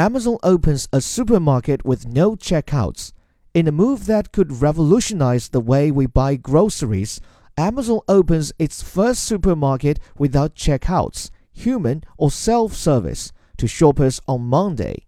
[0.00, 3.12] Amazon opens a supermarket with no checkouts.
[3.52, 7.20] In a move that could revolutionize the way we buy groceries,
[7.58, 15.04] Amazon opens its first supermarket without checkouts, human or self service, to shoppers on Monday.